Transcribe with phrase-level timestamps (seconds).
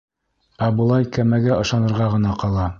[0.67, 2.69] Ә былай кәмәгә ышанырға ғына ҡала.